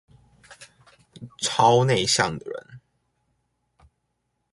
[1.39, 2.81] 超內向的人